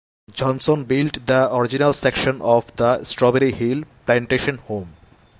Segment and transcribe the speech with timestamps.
[0.31, 4.95] Johnson built the original section of the Strawberry Hill plantation home.